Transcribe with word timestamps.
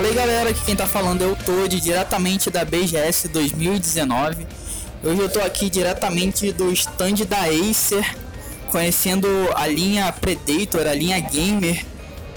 Fala 0.00 0.08
aí 0.08 0.16
galera, 0.16 0.48
aqui 0.48 0.64
quem 0.64 0.74
tá 0.74 0.86
falando 0.86 1.22
é 1.22 1.26
o 1.26 1.36
Toad, 1.36 1.78
diretamente 1.78 2.48
da 2.48 2.64
BGS 2.64 3.28
2019. 3.28 4.46
Hoje 5.04 5.20
eu 5.20 5.28
tô 5.28 5.40
aqui 5.40 5.68
diretamente 5.68 6.50
do 6.52 6.72
stand 6.72 7.26
da 7.28 7.40
Acer, 7.42 8.16
conhecendo 8.72 9.28
a 9.54 9.66
linha 9.66 10.10
Predator, 10.10 10.86
a 10.86 10.94
linha 10.94 11.20
Gamer, 11.20 11.84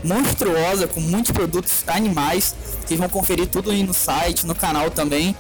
monstruosa, 0.04 0.90
com 0.90 1.00
muitos 1.00 1.32
produtos 1.32 1.86
animais. 1.88 2.54
Vocês 2.86 3.00
vão 3.00 3.08
conferir 3.08 3.48
tudo 3.48 3.72
aí 3.72 3.82
no 3.82 3.94
site, 3.94 4.46
no 4.46 4.54
canal 4.54 4.92
também. 4.92 5.34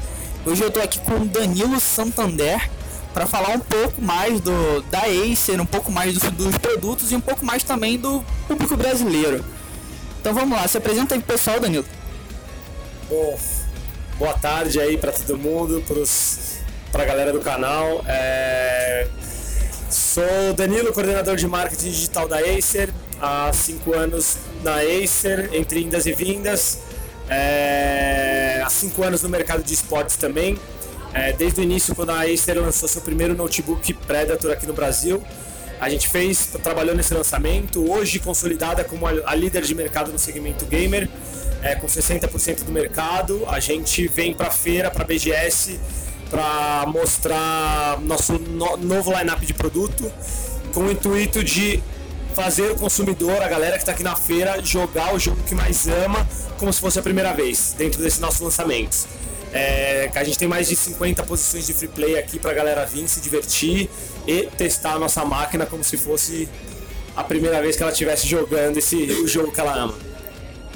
Hoje 0.46 0.64
eu 0.64 0.72
tô 0.72 0.80
aqui 0.80 1.00
com 1.00 1.16
o 1.16 1.26
Danilo 1.26 1.78
Santander 1.78 2.70
para 3.14 3.28
falar 3.28 3.50
um 3.50 3.60
pouco 3.60 4.02
mais 4.02 4.40
do 4.40 4.82
da 4.84 5.02
Acer, 5.02 5.60
um 5.60 5.66
pouco 5.66 5.92
mais 5.92 6.18
do, 6.18 6.32
dos 6.32 6.58
produtos 6.58 7.12
e 7.12 7.18
um 7.18 7.22
pouco 7.22 7.46
mais 7.46 7.64
também 7.64 7.98
do 7.98 8.24
público 8.48 8.78
brasileiro. 8.78 9.44
Então 10.22 10.34
vamos 10.34 10.58
lá, 10.58 10.66
se 10.70 10.78
apresenta 10.78 11.16
aí 11.16 11.20
pro 11.20 11.34
pessoal, 11.34 11.60
Danilo. 11.60 11.84
Bom, 13.10 13.38
boa 14.18 14.34
tarde 14.34 14.80
aí 14.80 14.98
para 14.98 15.12
todo 15.12 15.38
mundo, 15.38 15.84
para 16.92 17.04
a 17.04 17.06
galera 17.06 17.34
do 17.34 17.42
canal. 17.42 18.04
É... 18.08 19.08
Sou 19.90 20.54
Danilo, 20.56 20.94
coordenador 20.94 21.36
de 21.36 21.46
marketing 21.46 21.90
digital 21.90 22.28
da 22.30 22.38
Acer, 22.38 22.90
há 23.22 23.52
cinco 23.54 23.94
anos 23.94 24.38
na 24.64 24.78
Acer, 24.78 25.50
entre 25.54 25.82
indas 25.82 26.06
e 26.06 26.14
vindas. 26.14 26.80
É... 27.30 28.62
Há 28.66 28.70
cinco 28.70 29.04
anos 29.04 29.22
no 29.22 29.30
mercado 29.30 29.64
de 29.64 29.74
esportes 29.74 30.16
também. 30.16 30.58
É... 31.14 31.34
Desde 31.34 31.60
o 31.60 31.64
início, 31.64 31.94
quando 31.94 32.12
a 32.12 32.22
Acer 32.22 32.58
lançou 32.58 32.88
seu 32.88 33.02
primeiro 33.02 33.36
notebook 33.36 33.94
Predator 33.94 34.52
aqui 34.52 34.66
no 34.66 34.74
Brasil, 34.74 35.22
a 35.80 35.90
gente 35.90 36.08
fez, 36.08 36.48
trabalhou 36.64 36.96
nesse 36.96 37.14
lançamento, 37.14 37.92
hoje 37.92 38.18
consolidada 38.20 38.86
como 38.86 39.06
a 39.06 39.36
líder 39.36 39.64
de 39.64 39.76
mercado 39.76 40.10
no 40.10 40.18
segmento 40.18 40.66
gamer, 40.66 41.10
é, 41.64 41.76
com 41.76 41.88
60% 41.88 42.64
do 42.64 42.72
mercado. 42.72 43.44
A 43.48 43.60
gente 43.60 44.08
vem 44.08 44.34
para 44.34 44.52
feira, 44.52 44.92
para 44.92 45.06
BGS, 45.06 45.80
para 46.30 46.86
mostrar 46.88 48.00
nosso 48.02 48.34
no, 48.34 48.78
novo 48.78 49.18
lineup 49.18 49.42
de 49.42 49.54
produto, 49.54 50.12
com 50.74 50.82
o 50.82 50.92
intuito 50.92 51.44
de 51.44 51.82
fazer 52.36 52.72
o 52.72 52.76
consumidor, 52.76 53.42
a 53.42 53.48
galera 53.48 53.74
que 53.74 53.84
está 53.84 53.92
aqui 53.92 54.04
na 54.04 54.16
feira, 54.16 54.62
jogar 54.62 55.14
o 55.14 55.20
jogo 55.20 55.42
que 55.44 55.56
mais 55.56 55.88
ama, 55.88 56.28
como 56.58 56.74
se 56.74 56.82
fosse 56.82 57.00
a 57.00 57.02
primeira 57.02 57.32
vez, 57.32 57.76
dentro 57.78 58.02
desses 58.02 58.20
nossos 58.20 58.42
lançamentos. 58.42 59.08
É, 59.54 60.10
a 60.16 60.24
gente 60.24 60.40
tem 60.40 60.48
mais 60.48 60.68
de 60.68 60.76
50 60.76 61.24
posições 61.24 61.68
de 61.68 61.74
free 61.74 61.88
play 61.88 62.18
aqui 62.18 62.40
para 62.40 62.50
a 62.50 62.54
galera 62.56 62.86
vir 62.88 63.08
se 63.08 63.22
divertir 63.22 63.88
e 64.26 64.48
testar 64.58 64.94
a 64.94 65.00
nossa 65.00 65.24
máquina 65.24 65.64
como 65.68 65.84
se 65.84 65.96
fosse 65.96 66.50
a 67.16 67.24
primeira 67.24 67.62
vez 67.62 67.76
que 67.76 67.84
ela 67.84 67.92
estivesse 67.92 68.28
jogando 68.28 68.78
esse, 68.78 68.96
o 68.96 69.28
jogo 69.28 69.52
que 69.52 69.60
ela 69.60 69.76
ama. 69.76 70.13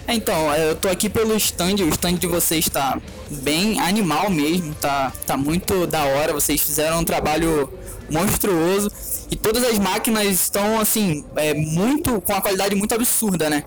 É, 0.07 0.13
então, 0.13 0.53
eu 0.55 0.73
tô 0.73 0.87
aqui 0.87 1.09
pelo 1.09 1.35
stand, 1.35 1.83
o 1.83 1.89
stand 1.89 2.13
de 2.13 2.27
vocês 2.27 2.65
está 2.65 2.97
bem 3.29 3.77
animal 3.81 4.29
mesmo, 4.29 4.73
tá, 4.75 5.11
tá 5.25 5.35
muito 5.35 5.85
da 5.85 6.05
hora, 6.05 6.31
vocês 6.31 6.61
fizeram 6.61 6.99
um 6.99 7.03
trabalho 7.03 7.69
monstruoso 8.09 8.89
e 9.29 9.35
todas 9.35 9.63
as 9.65 9.77
máquinas 9.77 10.27
estão 10.27 10.79
assim, 10.79 11.25
é, 11.35 11.53
muito 11.53 12.21
com 12.21 12.33
a 12.33 12.41
qualidade 12.41 12.73
muito 12.73 12.95
absurda, 12.95 13.49
né? 13.49 13.65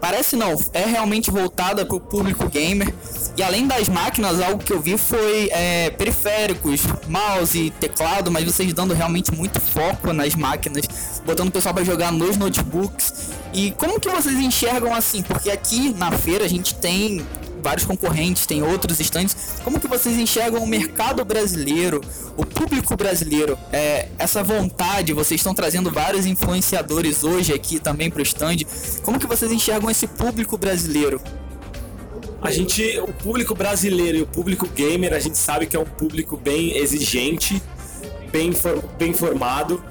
parece 0.00 0.36
não, 0.36 0.54
é 0.72 0.84
realmente 0.84 1.30
voltada 1.30 1.84
para 1.84 1.96
o 1.96 2.00
público 2.00 2.48
gamer. 2.48 2.92
E 3.38 3.42
além 3.44 3.68
das 3.68 3.88
máquinas, 3.88 4.40
algo 4.40 4.60
que 4.64 4.72
eu 4.72 4.80
vi 4.80 4.98
foi 4.98 5.48
é, 5.52 5.90
periféricos, 5.90 6.80
mouse, 7.06 7.72
teclado, 7.78 8.32
mas 8.32 8.44
vocês 8.44 8.72
dando 8.72 8.92
realmente 8.92 9.32
muito 9.32 9.60
foco 9.60 10.12
nas 10.12 10.34
máquinas, 10.34 11.20
botando 11.24 11.46
o 11.46 11.52
pessoal 11.52 11.72
para 11.72 11.84
jogar 11.84 12.10
nos 12.10 12.36
notebooks. 12.36 13.30
E 13.54 13.70
como 13.70 14.00
que 14.00 14.08
vocês 14.08 14.36
enxergam 14.40 14.92
assim? 14.92 15.22
Porque 15.22 15.52
aqui 15.52 15.94
na 15.94 16.10
feira 16.10 16.46
a 16.46 16.48
gente 16.48 16.74
tem 16.74 17.24
vários 17.62 17.86
concorrentes, 17.86 18.44
tem 18.44 18.60
outros 18.60 18.98
estandes. 18.98 19.36
Como 19.62 19.78
que 19.78 19.86
vocês 19.86 20.18
enxergam 20.18 20.60
o 20.60 20.66
mercado 20.66 21.24
brasileiro, 21.24 22.00
o 22.36 22.44
público 22.44 22.96
brasileiro? 22.96 23.56
É, 23.72 24.08
essa 24.18 24.42
vontade, 24.42 25.12
vocês 25.12 25.38
estão 25.38 25.54
trazendo 25.54 25.92
vários 25.92 26.26
influenciadores 26.26 27.22
hoje 27.22 27.54
aqui 27.54 27.78
também 27.78 28.10
para 28.10 28.18
o 28.18 28.22
stand. 28.22 28.56
Como 29.04 29.16
que 29.16 29.28
vocês 29.28 29.52
enxergam 29.52 29.88
esse 29.88 30.08
público 30.08 30.58
brasileiro? 30.58 31.22
A 32.40 32.50
gente, 32.50 32.98
o 33.00 33.12
público 33.12 33.54
brasileiro 33.54 34.18
e 34.18 34.22
o 34.22 34.26
público 34.26 34.66
gamer, 34.68 35.12
a 35.12 35.18
gente 35.18 35.36
sabe 35.36 35.66
que 35.66 35.76
é 35.76 35.80
um 35.80 35.84
público 35.84 36.36
bem 36.36 36.76
exigente, 36.76 37.60
bem, 38.30 38.52
bem 38.96 39.12
formado 39.12 39.82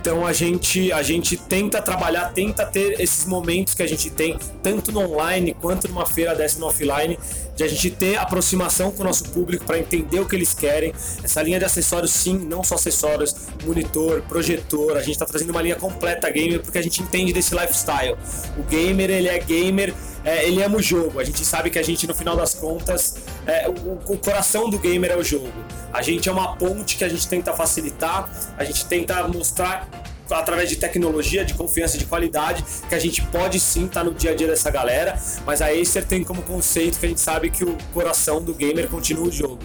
então 0.00 0.24
a 0.24 0.32
gente, 0.32 0.92
a 0.92 1.02
gente 1.02 1.36
tenta 1.36 1.82
trabalhar, 1.82 2.32
tenta 2.32 2.64
ter 2.64 3.00
esses 3.00 3.26
momentos 3.26 3.74
que 3.74 3.82
a 3.82 3.86
gente 3.86 4.08
tem, 4.08 4.38
tanto 4.62 4.92
no 4.92 5.00
online 5.00 5.54
quanto 5.60 5.88
numa 5.88 6.06
feira 6.06 6.34
dessa 6.34 6.58
no 6.58 6.66
offline, 6.66 7.18
de 7.54 7.64
a 7.64 7.68
gente 7.68 7.90
ter 7.90 8.16
aproximação 8.16 8.90
com 8.90 9.02
o 9.02 9.04
nosso 9.04 9.24
público 9.30 9.64
para 9.64 9.78
entender 9.78 10.20
o 10.20 10.26
que 10.26 10.36
eles 10.36 10.54
querem. 10.54 10.94
Essa 11.22 11.42
linha 11.42 11.58
de 11.58 11.64
acessórios, 11.64 12.12
sim, 12.12 12.38
não 12.38 12.62
só 12.62 12.76
acessórios, 12.76 13.34
monitor, 13.64 14.22
projetor, 14.22 14.96
a 14.96 15.00
gente 15.00 15.12
está 15.12 15.26
trazendo 15.26 15.50
uma 15.50 15.60
linha 15.60 15.76
completa 15.76 16.30
gamer 16.30 16.60
porque 16.62 16.78
a 16.78 16.82
gente 16.82 17.02
entende 17.02 17.32
desse 17.32 17.54
lifestyle. 17.54 18.16
O 18.56 18.62
gamer, 18.62 19.10
ele 19.10 19.28
é 19.28 19.38
gamer 19.38 19.92
é, 20.28 20.46
ele 20.46 20.62
ama 20.62 20.76
o 20.76 20.82
jogo. 20.82 21.18
A 21.18 21.24
gente 21.24 21.42
sabe 21.42 21.70
que 21.70 21.78
a 21.78 21.82
gente, 21.82 22.06
no 22.06 22.14
final 22.14 22.36
das 22.36 22.52
contas, 22.52 23.16
é, 23.46 23.66
o, 23.66 24.12
o, 24.12 24.18
coração 24.18 24.68
do 24.68 24.78
gamer 24.78 25.12
é 25.12 25.16
o 25.16 25.24
jogo. 25.24 25.50
A 25.90 26.02
gente 26.02 26.28
é 26.28 26.32
uma 26.32 26.54
ponte 26.54 26.98
que 26.98 27.04
a 27.04 27.08
gente 27.08 27.26
tenta 27.26 27.54
facilitar, 27.54 28.28
a 28.58 28.62
gente 28.62 28.84
tenta 28.84 29.26
mostrar 29.26 29.88
através 30.30 30.68
de 30.68 30.76
tecnologia, 30.76 31.46
de 31.46 31.54
confiança, 31.54 31.96
de 31.96 32.04
qualidade, 32.04 32.62
que 32.86 32.94
a 32.94 32.98
gente 32.98 33.22
pode 33.22 33.58
sim 33.58 33.86
estar 33.86 34.00
tá 34.00 34.04
no 34.04 34.12
dia 34.12 34.32
a 34.32 34.34
dia 34.34 34.46
dessa 34.46 34.70
galera, 34.70 35.18
mas 35.46 35.62
a 35.62 35.68
Acer 35.68 36.04
tem 36.04 36.22
como 36.22 36.42
conceito 36.42 36.98
que 36.98 37.06
a 37.06 37.08
gente 37.08 37.20
sabe 37.22 37.48
que 37.48 37.64
o 37.64 37.78
coração 37.94 38.42
do 38.42 38.52
gamer 38.52 38.86
continua 38.88 39.28
o 39.28 39.32
jogo. 39.32 39.64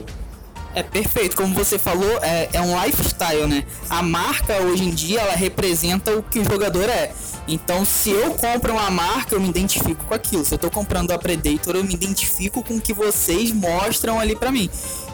É 0.75 0.81
perfeito, 0.81 1.35
como 1.35 1.53
você 1.53 1.77
falou, 1.77 2.19
é, 2.23 2.49
é 2.51 2.61
um 2.61 2.83
lifestyle, 2.83 3.45
né? 3.45 3.63
A 3.89 4.01
marca 4.01 4.57
hoje 4.57 4.83
em 4.83 4.89
dia 4.89 5.21
ela 5.21 5.35
representa 5.35 6.11
o 6.17 6.23
que 6.23 6.39
o 6.39 6.43
jogador 6.43 6.89
é. 6.89 7.11
Então, 7.47 7.85
se 7.85 8.09
eu 8.09 8.31
compro 8.31 8.73
uma 8.73 8.89
marca, 8.89 9.35
eu 9.35 9.39
me 9.39 9.49
identifico 9.49 10.03
com 10.05 10.13
aquilo. 10.13 10.43
Se 10.43 10.53
eu 10.53 10.57
tô 10.57 10.71
comprando 10.71 11.11
a 11.11 11.19
Predator, 11.19 11.75
eu 11.75 11.83
me 11.83 11.93
identifico 11.93 12.63
com 12.63 12.77
o 12.77 12.81
que 12.81 12.93
vocês 12.93 13.51
mostram 13.51 14.19
ali 14.19 14.35
para 14.35 14.51
mim. 14.51 14.69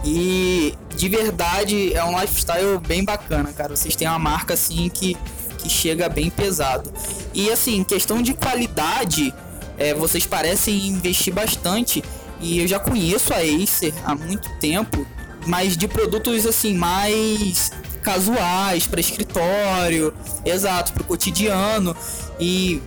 E 0.06 0.74
de 0.96 1.10
verdade 1.10 1.94
é 1.94 2.04
um 2.06 2.20
lifestyle 2.20 2.78
bem 2.88 3.04
bacana, 3.04 3.52
cara. 3.52 3.76
Vocês 3.76 3.96
têm 3.96 4.08
uma 4.08 4.20
marca 4.20 4.54
assim 4.54 4.88
que, 4.90 5.18
que 5.58 5.70
chega 5.70 6.08
bem 6.08 6.30
pesado. 6.30 6.94
E 7.34 7.52
assim, 7.52 7.84
questão 7.84 8.22
de 8.22 8.34
qualidade, 8.34 9.34
é, 9.78 9.94
vocês 9.94 10.26
parecem 10.26 10.88
investir 10.88 11.34
bastante. 11.34 12.02
E 12.40 12.60
eu 12.60 12.68
já 12.68 12.80
conheço 12.80 13.34
a 13.34 13.40
Acer 13.40 13.94
há 14.06 14.16
muito 14.16 14.50
tempo 14.60 15.06
mas 15.50 15.76
de 15.76 15.88
produtos 15.88 16.46
assim 16.46 16.76
mais 16.76 17.72
casuais 18.04 18.86
para 18.86 19.00
escritório, 19.00 20.14
exato, 20.46 20.94
para 20.94 21.02
o 21.02 21.06
cotidiano 21.06 21.96
e 22.40 22.82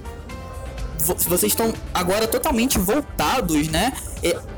vocês 1.28 1.52
estão 1.52 1.74
agora 1.92 2.28
totalmente 2.28 2.78
voltados, 2.78 3.66
né? 3.66 3.92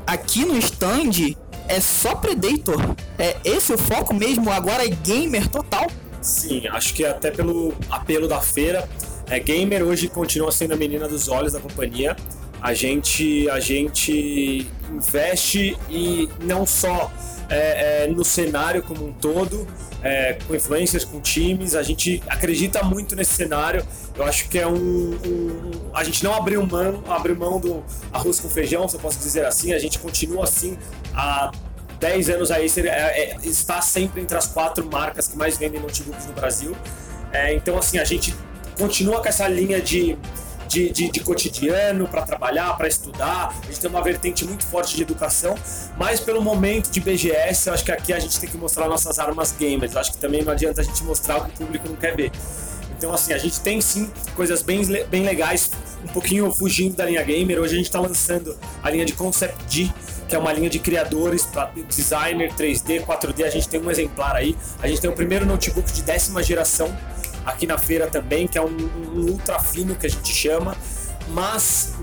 aqui 0.05 0.45
no 0.45 0.55
stand 0.59 1.35
é 1.67 1.81
só 1.81 2.13
Predator. 2.13 2.95
É 3.17 3.37
esse 3.43 3.73
o 3.73 3.77
foco 3.77 4.13
mesmo 4.13 4.51
agora 4.51 4.85
é 4.85 4.89
gamer 4.89 5.47
total. 5.49 5.87
Sim, 6.21 6.67
acho 6.67 6.93
que 6.93 7.03
até 7.03 7.31
pelo 7.31 7.73
apelo 7.89 8.27
da 8.27 8.39
feira, 8.39 8.87
é 9.27 9.39
gamer 9.39 9.81
hoje 9.81 10.07
continua 10.07 10.51
sendo 10.51 10.75
a 10.75 10.77
menina 10.77 11.07
dos 11.07 11.27
olhos 11.27 11.53
da 11.53 11.59
companhia. 11.59 12.15
A 12.61 12.75
gente 12.75 13.49
a 13.49 13.59
gente 13.59 14.67
investe 14.91 15.75
e 15.89 16.29
não 16.43 16.67
só 16.67 17.11
é, 17.49 18.03
é, 18.03 18.07
no 18.07 18.23
cenário 18.23 18.81
como 18.83 19.07
um 19.07 19.13
todo, 19.13 19.67
é, 20.01 20.37
com 20.47 20.55
influências, 20.55 21.03
com 21.03 21.19
times. 21.19 21.75
A 21.75 21.83
gente 21.83 22.21
acredita 22.27 22.83
muito 22.83 23.15
nesse 23.15 23.33
cenário. 23.33 23.85
Eu 24.15 24.23
acho 24.23 24.47
que 24.49 24.59
é 24.59 24.67
um, 24.67 24.75
um, 24.75 25.71
a 25.93 26.03
gente 26.03 26.23
não 26.23 26.33
abriu 26.33 26.65
mão, 26.65 27.03
abriu 27.07 27.35
mão 27.35 27.59
do 27.59 27.83
arroz 28.11 28.39
com 28.39 28.49
feijão, 28.49 28.87
se 28.87 28.95
eu 28.95 28.99
posso 28.99 29.19
dizer 29.19 29.45
assim. 29.45 29.73
A 29.73 29.79
gente 29.79 29.99
continua 29.99 30.43
assim 30.43 30.77
há 31.13 31.51
10 31.99 32.29
anos 32.29 32.51
aí, 32.51 32.67
é, 32.77 32.89
é, 32.89 33.37
está 33.43 33.81
sempre 33.81 34.21
entre 34.21 34.37
as 34.37 34.47
quatro 34.47 34.85
marcas 34.85 35.27
que 35.27 35.37
mais 35.37 35.57
vendem 35.57 35.81
notebooks 35.81 36.25
no 36.25 36.33
Brasil. 36.33 36.75
É, 37.31 37.53
então, 37.53 37.77
assim, 37.77 37.97
a 37.97 38.03
gente 38.03 38.35
continua 38.77 39.21
com 39.21 39.27
essa 39.27 39.47
linha 39.47 39.81
de 39.81 40.17
de, 40.75 40.89
de, 40.89 41.09
de 41.09 41.19
cotidiano 41.21 42.05
para 42.05 42.23
trabalhar, 42.23 42.75
para 42.75 42.87
estudar. 42.87 43.55
A 43.63 43.65
gente 43.67 43.79
tem 43.79 43.89
uma 43.89 44.01
vertente 44.01 44.43
muito 44.43 44.65
forte 44.65 44.93
de 44.93 45.03
educação, 45.03 45.55
mas 45.97 46.19
pelo 46.19 46.41
momento 46.41 46.91
de 46.91 46.99
BGS, 46.99 47.69
eu 47.69 47.73
acho 47.73 47.85
que 47.85 47.91
aqui 47.93 48.11
a 48.11 48.19
gente 48.19 48.37
tem 48.37 48.49
que 48.49 48.57
mostrar 48.57 48.89
nossas 48.89 49.17
armas 49.17 49.53
gamers. 49.57 49.93
Eu 49.93 50.01
acho 50.01 50.11
que 50.11 50.17
também 50.17 50.43
não 50.43 50.51
adianta 50.51 50.81
a 50.81 50.83
gente 50.83 51.01
mostrar 51.05 51.37
o 51.37 51.45
que 51.45 51.51
o 51.51 51.65
público 51.65 51.87
não 51.87 51.95
quer 51.95 52.13
ver. 52.13 52.29
Então, 52.97 53.13
assim, 53.13 53.31
a 53.31 53.37
gente 53.37 53.59
tem 53.61 53.79
sim 53.79 54.11
coisas 54.35 54.61
bem, 54.61 54.81
bem 55.09 55.23
legais, 55.23 55.71
um 56.03 56.07
pouquinho 56.07 56.51
fugindo 56.51 56.95
da 56.95 57.05
linha 57.05 57.23
gamer. 57.23 57.59
Hoje 57.59 57.73
a 57.73 57.77
gente 57.77 57.87
está 57.87 57.99
lançando 57.99 58.57
a 58.83 58.89
linha 58.89 59.05
de 59.05 59.13
Concept 59.13 59.63
D, 59.65 59.89
que 60.27 60.35
é 60.35 60.37
uma 60.39 60.51
linha 60.51 60.69
de 60.69 60.79
criadores 60.79 61.45
para 61.45 61.71
designer 61.87 62.51
3D, 62.53 63.05
4D. 63.05 63.45
A 63.45 63.49
gente 63.49 63.69
tem 63.69 63.81
um 63.81 63.89
exemplar 63.89 64.35
aí. 64.35 64.55
A 64.81 64.87
gente 64.87 64.99
tem 64.99 65.09
o 65.09 65.13
primeiro 65.13 65.45
notebook 65.45 65.91
de 65.91 66.01
décima 66.01 66.43
geração 66.43 66.93
aqui 67.45 67.67
na 67.67 67.77
feira 67.77 68.07
também, 68.07 68.47
que 68.47 68.57
é 68.57 68.61
um, 68.61 68.77
um 69.13 69.31
ultra 69.31 69.59
fino 69.59 69.95
que 69.95 70.07
a 70.07 70.09
gente 70.09 70.33
chama, 70.33 70.75
mas 71.29 71.93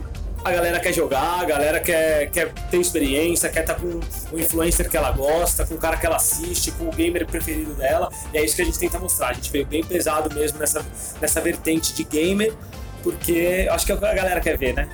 a 0.44 0.50
galera 0.50 0.81
quer 0.81 0.93
jogar, 0.93 1.41
a 1.41 1.44
galera 1.44 1.81
quer, 1.81 2.31
quer 2.31 2.53
ter 2.53 2.81
experiência, 2.81 3.49
quer 3.49 3.61
estar 3.61 3.75
tá 3.75 3.81
com 3.81 4.00
o 4.35 4.41
influencer 4.41 4.89
que 4.89 4.97
ela 4.97 5.12
gosta, 5.12 5.65
com 5.65 5.75
o 5.75 5.79
cara 5.79 5.97
que 5.97 6.05
ela 6.05 6.17
assiste, 6.17 6.73
com 6.73 6.89
o 6.89 6.91
gamer 6.91 7.27
preferido 7.27 7.75
dela. 7.75 8.11
E 8.33 8.39
é 8.39 8.44
isso 8.44 8.56
que 8.56 8.62
a 8.62 8.65
gente 8.65 8.79
tenta 8.79 8.99
mostrar. 8.99 9.29
A 9.29 9.33
gente 9.35 9.50
veio 9.53 9.67
bem 9.67 9.85
pesado 9.85 10.35
mesmo 10.35 10.59
nessa, 10.59 10.85
nessa 11.21 11.41
vertente 11.41 11.93
de 11.94 12.03
gamer, 12.03 12.53
porque 13.03 13.69
acho 13.71 13.87
que 13.87 13.93
é 13.93 13.94
o 13.94 13.99
que 13.99 14.05
a 14.05 14.15
galera 14.15 14.41
quer 14.41 14.59
ver, 14.59 14.75
né? 14.75 14.89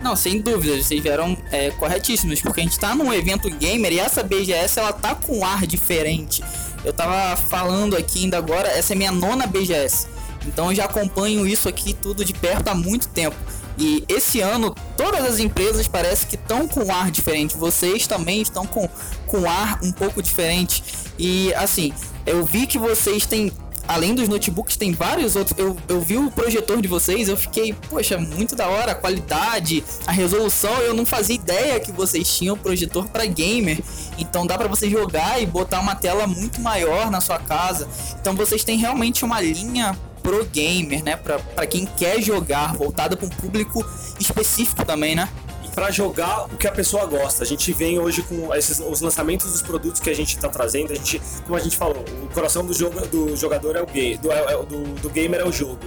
Não, 0.00 0.14
sem 0.16 0.40
dúvida, 0.40 0.76
vocês 0.76 1.02
vieram 1.02 1.36
é, 1.50 1.70
corretíssimos, 1.70 2.40
porque 2.40 2.60
a 2.60 2.64
gente 2.64 2.78
tá 2.78 2.94
num 2.94 3.12
evento 3.12 3.48
gamer 3.50 3.92
e 3.92 3.98
essa 3.98 4.22
BGS 4.22 4.78
ela 4.78 4.92
tá 4.92 5.14
com 5.14 5.38
um 5.38 5.44
ar 5.44 5.66
diferente. 5.66 6.42
Eu 6.84 6.92
tava 6.92 7.36
falando 7.36 7.96
aqui 7.96 8.24
ainda 8.24 8.36
agora, 8.36 8.68
essa 8.68 8.92
é 8.92 8.96
minha 8.96 9.12
nona 9.12 9.46
BGS. 9.46 10.06
Então 10.46 10.70
eu 10.70 10.74
já 10.74 10.84
acompanho 10.84 11.46
isso 11.46 11.68
aqui 11.68 11.94
tudo 11.94 12.24
de 12.24 12.32
perto 12.32 12.68
há 12.68 12.74
muito 12.74 13.08
tempo. 13.08 13.36
E 13.76 14.04
esse 14.08 14.40
ano 14.40 14.74
todas 14.96 15.24
as 15.24 15.38
empresas 15.38 15.88
parece 15.88 16.26
que 16.26 16.36
estão 16.36 16.68
com 16.68 16.84
um 16.84 16.92
ar 16.92 17.10
diferente. 17.10 17.56
Vocês 17.56 18.06
também 18.06 18.42
estão 18.42 18.66
com 18.66 18.88
com 19.26 19.48
ar 19.48 19.80
um 19.82 19.90
pouco 19.90 20.22
diferente. 20.22 20.84
E 21.18 21.52
assim, 21.54 21.92
eu 22.26 22.44
vi 22.44 22.66
que 22.66 22.78
vocês 22.78 23.26
têm 23.26 23.50
além 23.86 24.14
dos 24.14 24.28
notebooks, 24.28 24.76
tem 24.76 24.92
vários 24.92 25.36
outros. 25.36 25.58
Eu, 25.58 25.76
eu 25.88 26.00
vi 26.00 26.16
o 26.16 26.30
projetor 26.30 26.80
de 26.80 26.88
vocês, 26.88 27.28
eu 27.28 27.36
fiquei, 27.36 27.72
poxa, 27.72 28.18
muito 28.18 28.56
da 28.56 28.68
hora, 28.68 28.92
a 28.92 28.94
qualidade, 28.94 29.84
a 30.06 30.12
resolução. 30.12 30.72
Eu 30.80 30.94
não 30.94 31.04
fazia 31.04 31.34
ideia 31.34 31.80
que 31.80 31.92
vocês 31.92 32.28
tinham 32.36 32.56
projetor 32.56 33.08
para 33.08 33.26
gamer. 33.26 33.80
Então 34.18 34.46
dá 34.46 34.56
para 34.56 34.68
você 34.68 34.88
jogar 34.88 35.40
e 35.40 35.46
botar 35.46 35.80
uma 35.80 35.94
tela 35.94 36.26
muito 36.26 36.60
maior 36.60 37.10
na 37.10 37.20
sua 37.20 37.38
casa. 37.38 37.88
Então 38.20 38.34
vocês 38.34 38.64
têm 38.64 38.78
realmente 38.78 39.24
uma 39.24 39.40
linha 39.40 39.96
pro 40.22 40.44
gamer, 40.46 41.04
né? 41.04 41.16
Para 41.16 41.66
quem 41.66 41.84
quer 41.84 42.20
jogar, 42.22 42.74
voltada 42.74 43.14
para 43.16 43.26
um 43.26 43.30
público 43.30 43.84
específico 44.18 44.84
também, 44.84 45.14
né? 45.14 45.28
Para 45.74 45.90
jogar 45.90 46.44
o 46.44 46.56
que 46.56 46.66
a 46.66 46.72
pessoa 46.72 47.04
gosta. 47.06 47.42
A 47.42 47.46
gente 47.46 47.72
vem 47.72 47.98
hoje 47.98 48.22
com 48.22 48.54
esses, 48.54 48.78
os 48.80 49.00
lançamentos 49.00 49.50
dos 49.50 49.62
produtos 49.62 50.00
que 50.00 50.08
a 50.08 50.14
gente 50.14 50.36
está 50.36 50.48
trazendo. 50.48 50.92
A 50.92 50.94
gente, 50.94 51.20
como 51.44 51.56
a 51.56 51.60
gente 51.60 51.76
falou, 51.76 52.04
o 52.22 52.28
coração 52.28 52.64
do, 52.64 52.72
jogo, 52.72 53.00
do 53.06 53.36
jogador 53.36 53.76
é 53.76 53.82
o 53.82 53.86
game, 53.86 54.16
do, 54.18 54.30
é, 54.30 54.56
do, 54.64 55.00
do 55.00 55.10
gamer 55.10 55.40
é 55.40 55.44
o 55.44 55.52
jogo. 55.52 55.80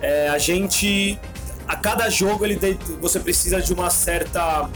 É, 0.00 0.28
a 0.28 0.38
gente, 0.38 1.18
a 1.68 1.76
cada 1.76 2.10
jogo 2.10 2.44
ele 2.44 2.58
você 3.00 3.20
precisa 3.20 3.60
de 3.60 3.72
uma 3.72 3.88
certa 3.88 4.68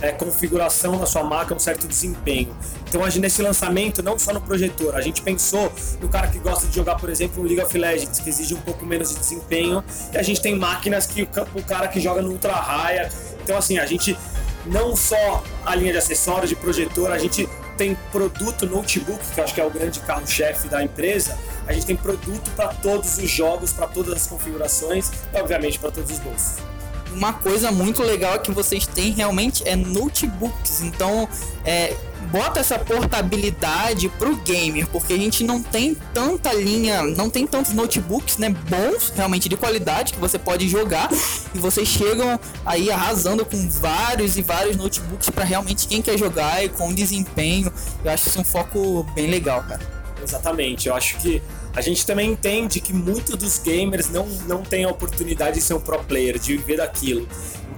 é, 0.00 0.12
configuração 0.12 0.98
na 0.98 1.06
sua 1.06 1.22
máquina, 1.22 1.56
um 1.56 1.60
certo 1.60 1.86
desempenho. 1.86 2.54
Então, 2.88 3.04
a 3.04 3.10
gente, 3.10 3.22
nesse 3.22 3.42
lançamento, 3.42 4.02
não 4.02 4.18
só 4.18 4.32
no 4.32 4.40
projetor, 4.40 4.94
a 4.94 5.00
gente 5.00 5.22
pensou 5.22 5.72
no 6.00 6.08
cara 6.08 6.28
que 6.28 6.38
gosta 6.38 6.66
de 6.66 6.74
jogar, 6.74 6.96
por 6.96 7.08
exemplo, 7.08 7.42
no 7.42 7.48
League 7.48 7.62
of 7.62 7.76
Legends, 7.76 8.20
que 8.20 8.28
exige 8.28 8.54
um 8.54 8.60
pouco 8.60 8.86
menos 8.86 9.10
de 9.10 9.18
desempenho, 9.18 9.82
e 10.12 10.16
a 10.16 10.22
gente 10.22 10.40
tem 10.40 10.56
máquinas 10.56 11.06
que 11.06 11.22
o, 11.22 11.62
cara 11.62 11.88
que 11.88 12.00
joga 12.00 12.22
no 12.22 12.30
Ultra 12.30 12.52
Raia. 12.52 13.10
Então, 13.46 13.56
assim, 13.56 13.78
a 13.78 13.86
gente 13.86 14.18
não 14.66 14.96
só 14.96 15.44
a 15.64 15.72
linha 15.76 15.92
de 15.92 15.98
acessórios, 15.98 16.50
de 16.50 16.56
projetor, 16.56 17.12
a 17.12 17.18
gente 17.18 17.48
tem 17.78 17.96
produto 18.10 18.66
notebook, 18.66 19.24
que 19.24 19.38
eu 19.38 19.44
acho 19.44 19.54
que 19.54 19.60
é 19.60 19.64
o 19.64 19.70
grande 19.70 20.00
carro-chefe 20.00 20.66
da 20.66 20.82
empresa. 20.82 21.38
A 21.64 21.72
gente 21.72 21.86
tem 21.86 21.94
produto 21.94 22.50
para 22.56 22.74
todos 22.74 23.18
os 23.18 23.30
jogos, 23.30 23.72
para 23.72 23.86
todas 23.86 24.14
as 24.14 24.26
configurações 24.26 25.12
e, 25.32 25.40
obviamente, 25.40 25.78
para 25.78 25.92
todos 25.92 26.10
os 26.10 26.18
bolsos 26.18 26.75
uma 27.16 27.32
coisa 27.32 27.72
muito 27.72 28.02
legal 28.02 28.34
é 28.34 28.38
que 28.38 28.52
vocês 28.52 28.86
têm 28.86 29.10
realmente 29.10 29.66
é 29.66 29.74
notebooks. 29.74 30.82
Então, 30.82 31.26
é, 31.64 31.96
bota 32.30 32.60
essa 32.60 32.78
portabilidade 32.78 34.08
pro 34.10 34.36
gamer, 34.36 34.86
porque 34.88 35.14
a 35.14 35.16
gente 35.16 35.42
não 35.42 35.62
tem 35.62 35.96
tanta 36.12 36.52
linha, 36.52 37.02
não 37.02 37.30
tem 37.30 37.46
tantos 37.46 37.72
notebooks, 37.72 38.36
né, 38.36 38.50
bons, 38.50 39.12
realmente 39.16 39.48
de 39.48 39.56
qualidade 39.56 40.12
que 40.12 40.18
você 40.18 40.38
pode 40.38 40.68
jogar 40.68 41.08
e 41.54 41.58
vocês 41.58 41.88
chegam 41.88 42.38
aí 42.64 42.90
arrasando 42.90 43.44
com 43.44 43.68
vários 43.68 44.36
e 44.36 44.42
vários 44.42 44.76
notebooks 44.76 45.30
para 45.30 45.44
realmente 45.44 45.88
quem 45.88 46.02
quer 46.02 46.18
jogar 46.18 46.62
e 46.62 46.68
com 46.68 46.92
desempenho. 46.92 47.72
Eu 48.04 48.10
acho 48.10 48.28
isso 48.28 48.40
um 48.40 48.44
foco 48.44 49.04
bem 49.14 49.28
legal, 49.28 49.62
cara. 49.62 49.80
Exatamente. 50.22 50.88
Eu 50.88 50.94
acho 50.94 51.16
que 51.18 51.42
a 51.76 51.82
gente 51.82 52.06
também 52.06 52.32
entende 52.32 52.80
que 52.80 52.92
muitos 52.92 53.36
dos 53.36 53.58
gamers 53.58 54.08
não, 54.08 54.26
não 54.48 54.62
têm 54.62 54.84
a 54.84 54.88
oportunidade 54.88 55.56
de 55.56 55.62
ser 55.62 55.74
um 55.74 55.80
pro 55.80 56.02
player, 56.02 56.38
de 56.38 56.56
viver 56.56 56.78
daquilo. 56.78 57.28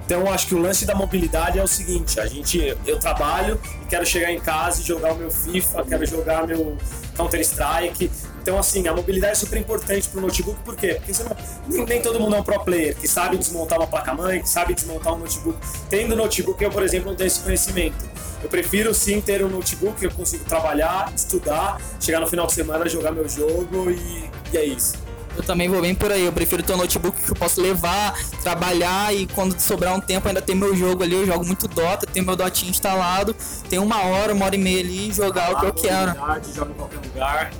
Então 0.09 0.27
acho 0.27 0.47
que 0.47 0.55
o 0.55 0.57
lance 0.57 0.87
da 0.87 0.95
mobilidade 0.95 1.59
é 1.59 1.63
o 1.63 1.67
seguinte, 1.67 2.19
a 2.19 2.25
gente 2.25 2.75
eu 2.87 2.99
trabalho 2.99 3.61
e 3.79 3.85
quero 3.85 4.03
chegar 4.03 4.31
em 4.31 4.39
casa 4.39 4.81
e 4.81 4.83
jogar 4.83 5.13
o 5.13 5.15
meu 5.15 5.29
FIFA, 5.29 5.85
quero 5.85 6.03
jogar 6.03 6.47
meu 6.47 6.75
Counter 7.15 7.39
Strike. 7.41 8.09
Então 8.41 8.57
assim, 8.57 8.87
a 8.87 8.93
mobilidade 8.95 9.33
é 9.33 9.35
super 9.35 9.59
importante 9.59 10.09
para 10.09 10.17
o 10.17 10.21
notebook, 10.23 10.59
por 10.63 10.75
quê? 10.75 10.99
Porque 10.99 11.23
não, 11.23 11.37
nem, 11.67 11.85
nem, 11.85 12.01
todo 12.01 12.19
mundo 12.19 12.35
é 12.35 12.39
um 12.39 12.43
pro 12.43 12.59
player, 12.61 12.95
que 12.95 13.07
sabe 13.07 13.37
desmontar 13.37 13.77
uma 13.77 13.85
placa-mãe, 13.85 14.41
que 14.41 14.49
sabe 14.49 14.73
desmontar 14.73 15.13
um 15.13 15.19
notebook. 15.19 15.59
Tendo 15.91 16.15
notebook, 16.15 16.63
eu, 16.63 16.71
por 16.71 16.81
exemplo, 16.81 17.11
não 17.11 17.15
tenho 17.15 17.27
esse 17.27 17.41
conhecimento. 17.41 18.03
Eu 18.41 18.49
prefiro 18.49 18.91
sim 18.95 19.21
ter 19.21 19.45
um 19.45 19.49
notebook 19.49 19.99
que 19.99 20.07
eu 20.07 20.11
consigo 20.11 20.43
trabalhar, 20.43 21.13
estudar, 21.15 21.79
chegar 21.99 22.19
no 22.19 22.25
final 22.25 22.47
de 22.47 22.53
semana, 22.53 22.89
jogar 22.89 23.11
meu 23.11 23.29
jogo 23.29 23.91
e, 23.91 24.27
e 24.51 24.57
é 24.57 24.65
isso. 24.65 25.08
Eu 25.35 25.43
também 25.43 25.69
vou 25.69 25.81
bem 25.81 25.95
por 25.95 26.11
aí. 26.11 26.25
Eu 26.25 26.31
prefiro 26.31 26.61
ter 26.63 26.73
um 26.73 26.77
notebook 26.77 27.21
que 27.21 27.31
eu 27.31 27.35
posso 27.35 27.61
levar, 27.61 28.17
trabalhar 28.41 29.13
e 29.13 29.25
quando 29.27 29.59
sobrar 29.59 29.95
um 29.95 30.01
tempo 30.01 30.27
ainda 30.27 30.41
ter 30.41 30.55
meu 30.55 30.75
jogo 30.75 31.03
ali. 31.03 31.13
Eu 31.13 31.25
jogo 31.25 31.45
muito 31.45 31.67
Dota, 31.67 32.05
tenho 32.05 32.25
meu 32.25 32.35
Dotinho 32.35 32.69
instalado, 32.69 33.35
tem 33.69 33.79
uma 33.79 34.03
hora, 34.03 34.33
uma 34.33 34.45
hora 34.45 34.55
e 34.55 34.59
meia 34.59 34.79
ali 34.79 35.11
jogar 35.11 35.47
ah, 35.47 35.51
o 35.51 35.59
que 35.59 35.65
eu 35.65 35.73
quero. 35.73 36.13
Joga 36.53 36.71
em 36.71 36.73
qualquer 36.73 36.99
lugar. 37.07 37.51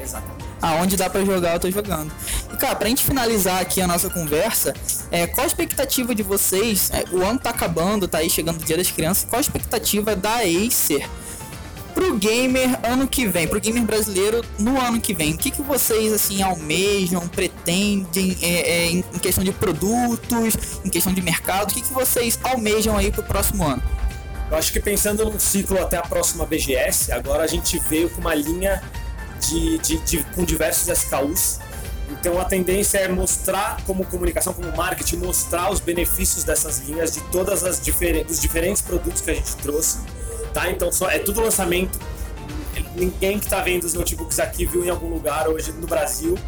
Exatamente. 0.00 0.40
Aonde 0.62 0.96
dá 0.96 1.08
para 1.08 1.24
jogar, 1.24 1.54
eu 1.54 1.60
tô 1.60 1.70
jogando. 1.70 2.12
E 2.52 2.56
cara, 2.56 2.76
pra 2.76 2.88
gente 2.88 3.02
finalizar 3.02 3.62
aqui 3.62 3.80
a 3.80 3.86
nossa 3.86 4.10
conversa, 4.10 4.74
é, 5.10 5.26
qual 5.26 5.44
a 5.44 5.46
expectativa 5.46 6.14
de 6.14 6.22
vocês? 6.22 6.90
É, 6.92 7.04
o 7.10 7.24
ano 7.24 7.38
tá 7.38 7.50
acabando, 7.50 8.06
tá 8.06 8.18
aí 8.18 8.28
chegando 8.28 8.60
o 8.60 8.64
dia 8.64 8.76
das 8.76 8.90
crianças. 8.90 9.24
Qual 9.24 9.38
a 9.38 9.40
expectativa 9.40 10.14
da 10.14 10.36
Acer 10.36 11.08
pro 11.94 12.16
gamer 12.16 12.78
ano 12.84 13.06
que 13.06 13.26
vem, 13.26 13.46
pro 13.46 13.60
gamer 13.60 13.84
brasileiro 13.84 14.44
no 14.58 14.80
ano 14.80 15.00
que 15.00 15.14
vem? 15.14 15.34
O 15.34 15.38
que, 15.38 15.50
que 15.50 15.62
vocês 15.62 16.12
assim 16.12 16.42
almejam, 16.42 17.26
pretendem 17.28 18.36
é, 18.40 18.46
é, 18.46 18.86
em 18.90 19.02
questão 19.20 19.44
de 19.44 19.52
produtos, 19.52 20.80
em 20.84 20.88
questão 20.88 21.12
de 21.12 21.22
mercado? 21.22 21.70
O 21.70 21.74
que, 21.74 21.82
que 21.82 21.92
vocês 21.92 22.38
almejam 22.42 22.96
aí 22.96 23.10
pro 23.10 23.22
próximo 23.22 23.66
ano? 23.66 23.82
Eu 24.50 24.56
acho 24.56 24.72
que 24.72 24.80
pensando 24.80 25.24
no 25.24 25.38
ciclo 25.38 25.80
até 25.80 25.96
a 25.96 26.02
próxima 26.02 26.44
BGS, 26.44 27.12
agora 27.12 27.44
a 27.44 27.46
gente 27.46 27.78
veio 27.78 28.10
com 28.10 28.20
uma 28.20 28.34
linha 28.34 28.82
de, 29.40 29.78
de, 29.78 29.98
de, 29.98 30.24
com 30.34 30.44
diversos 30.44 30.88
SKUs. 30.88 31.60
Então 32.10 32.40
a 32.40 32.44
tendência 32.44 32.98
é 32.98 33.08
mostrar 33.08 33.80
como 33.86 34.04
comunicação, 34.04 34.52
como 34.52 34.76
marketing, 34.76 35.18
mostrar 35.18 35.70
os 35.70 35.78
benefícios 35.78 36.42
dessas 36.42 36.80
linhas 36.80 37.12
de 37.12 37.20
todas 37.30 37.62
as 37.62 37.80
diferentes, 37.80 38.26
dos 38.26 38.40
diferentes 38.40 38.82
produtos 38.82 39.20
que 39.20 39.30
a 39.30 39.34
gente 39.34 39.54
trouxe, 39.56 39.98
tá? 40.52 40.70
Então 40.70 40.90
só 40.92 41.10
é 41.10 41.18
tudo 41.18 41.40
lançamento. 41.40 41.98
Ninguém 42.94 43.38
que 43.38 43.46
está 43.46 43.60
vendo 43.60 43.84
os 43.84 43.94
notebooks 43.94 44.38
aqui 44.40 44.66
viu 44.66 44.84
em 44.84 44.90
algum 44.90 45.08
lugar 45.08 45.48
hoje 45.48 45.72
no 45.72 45.86
Brasil. 45.86 46.38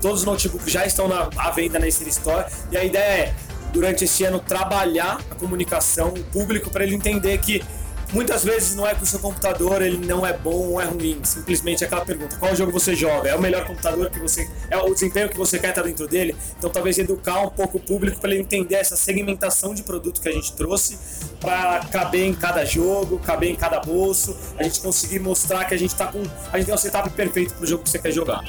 Todos 0.00 0.20
os 0.20 0.26
notebooks 0.26 0.72
já 0.72 0.84
estão 0.84 1.06
na, 1.06 1.28
à 1.36 1.50
venda 1.50 1.78
na 1.78 1.86
Acer 1.86 2.08
Store 2.08 2.46
e 2.70 2.76
a 2.76 2.84
ideia 2.84 3.26
é 3.26 3.34
durante 3.72 4.04
esse 4.04 4.24
ano 4.24 4.38
trabalhar 4.38 5.20
a 5.30 5.34
comunicação, 5.34 6.08
o 6.08 6.24
público 6.24 6.70
para 6.70 6.84
ele 6.84 6.94
entender 6.94 7.38
que 7.38 7.62
Muitas 8.12 8.44
vezes 8.44 8.74
não 8.74 8.86
é 8.86 8.94
que 8.94 9.02
o 9.02 9.06
seu 9.06 9.18
computador 9.18 9.80
ele 9.80 9.96
não 10.06 10.26
é 10.26 10.36
bom 10.36 10.72
ou 10.72 10.80
é 10.80 10.84
ruim, 10.84 11.18
simplesmente 11.24 11.82
é 11.82 11.86
aquela 11.86 12.04
pergunta: 12.04 12.36
qual 12.36 12.54
jogo 12.54 12.70
você 12.70 12.94
joga? 12.94 13.30
É 13.30 13.34
o 13.34 13.40
melhor 13.40 13.64
computador 13.64 14.10
que 14.10 14.18
você. 14.18 14.48
É 14.70 14.76
o 14.76 14.92
desempenho 14.92 15.30
que 15.30 15.36
você 15.36 15.58
quer 15.58 15.70
estar 15.70 15.82
dentro 15.82 16.06
dele? 16.06 16.36
Então, 16.58 16.68
talvez 16.68 16.98
educar 16.98 17.40
um 17.40 17.48
pouco 17.48 17.78
o 17.78 17.80
público 17.80 18.20
para 18.20 18.30
ele 18.30 18.40
entender 18.40 18.74
essa 18.74 18.96
segmentação 18.96 19.74
de 19.74 19.82
produto 19.82 20.20
que 20.20 20.28
a 20.28 20.32
gente 20.32 20.52
trouxe 20.52 20.98
para 21.40 21.80
caber 21.90 22.26
em 22.26 22.34
cada 22.34 22.64
jogo, 22.66 23.18
caber 23.18 23.50
em 23.50 23.56
cada 23.56 23.80
bolso, 23.80 24.36
a 24.58 24.62
gente 24.62 24.80
conseguir 24.80 25.18
mostrar 25.18 25.64
que 25.64 25.74
a 25.74 25.78
gente 25.78 25.94
tá 25.94 26.06
com. 26.06 26.22
A 26.52 26.58
gente 26.58 26.66
tem 26.66 26.74
um 26.74 26.78
setup 26.78 27.08
perfeito 27.10 27.54
para 27.54 27.64
o 27.64 27.66
jogo 27.66 27.82
que 27.82 27.88
você 27.88 27.98
quer 27.98 28.12
jogar. 28.12 28.42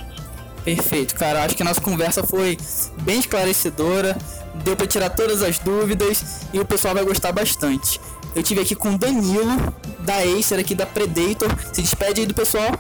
Perfeito, 0.64 1.16
cara. 1.16 1.44
Acho 1.44 1.56
que 1.56 1.62
a 1.62 1.66
nossa 1.66 1.82
conversa 1.82 2.24
foi 2.24 2.58
bem 3.02 3.20
esclarecedora, 3.20 4.18
deu 4.64 4.76
para 4.76 4.88
tirar 4.88 5.10
todas 5.10 5.42
as 5.44 5.60
dúvidas 5.60 6.42
e 6.54 6.60
o 6.60 6.66
pessoal 6.66 6.94
vai 6.94 7.04
gostar 7.04 7.32
bastante. 7.32 8.00
Eu 8.36 8.42
tive 8.42 8.62
aqui 8.62 8.76
com 8.76 8.96
o 8.96 8.98
Danilo, 8.98 9.74
da 10.00 10.18
Acer 10.18 10.60
aqui 10.60 10.74
da 10.74 10.86
Predator. 10.86 11.50
Se 11.72 11.82
despede 11.82 12.22
aí 12.22 12.28
do 12.28 12.34
pessoal. 12.34 12.72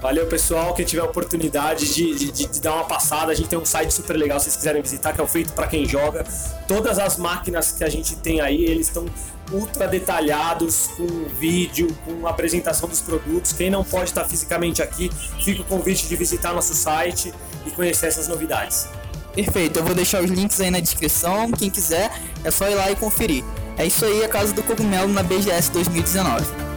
Valeu, 0.00 0.26
pessoal. 0.26 0.74
Quem 0.74 0.84
tiver 0.84 1.02
a 1.02 1.06
oportunidade 1.06 1.92
de, 1.92 2.14
de, 2.14 2.30
de, 2.30 2.60
dar 2.60 2.74
uma 2.74 2.84
passada, 2.84 3.32
a 3.32 3.34
gente 3.34 3.48
tem 3.48 3.58
um 3.58 3.64
site 3.64 3.92
super 3.92 4.16
legal 4.16 4.38
se 4.38 4.44
vocês 4.44 4.56
quiserem 4.56 4.80
visitar, 4.80 5.12
que 5.12 5.20
é 5.20 5.24
o 5.24 5.26
feito 5.26 5.52
para 5.54 5.66
quem 5.66 5.88
joga. 5.88 6.24
Todas 6.68 6.98
as 6.98 7.16
máquinas 7.16 7.72
que 7.72 7.82
a 7.82 7.88
gente 7.88 8.14
tem 8.16 8.40
aí, 8.40 8.64
eles 8.64 8.86
estão 8.86 9.06
ultra 9.50 9.88
detalhados, 9.88 10.88
com 10.96 11.06
vídeo, 11.40 11.88
com 12.04 12.26
apresentação 12.26 12.88
dos 12.88 13.00
produtos. 13.00 13.52
Quem 13.52 13.70
não 13.70 13.82
pode 13.82 14.10
estar 14.10 14.24
fisicamente 14.24 14.82
aqui, 14.82 15.10
fica 15.42 15.62
o 15.62 15.64
convite 15.64 16.06
de 16.06 16.14
visitar 16.14 16.52
nosso 16.52 16.74
site 16.74 17.32
e 17.66 17.70
conhecer 17.70 18.06
essas 18.06 18.28
novidades. 18.28 18.86
Perfeito, 19.34 19.78
eu 19.78 19.84
vou 19.84 19.94
deixar 19.94 20.22
os 20.22 20.30
links 20.30 20.60
aí 20.60 20.70
na 20.70 20.80
descrição. 20.80 21.50
Quem 21.50 21.70
quiser, 21.70 22.12
é 22.44 22.50
só 22.50 22.68
ir 22.68 22.74
lá 22.74 22.90
e 22.90 22.96
conferir. 22.96 23.42
É 23.78 23.86
isso 23.86 24.04
aí, 24.04 24.24
a 24.24 24.28
Casa 24.28 24.52
do 24.52 24.62
Cogumelo 24.62 25.06
na 25.06 25.22
BGS 25.22 25.70
2019. 25.70 26.67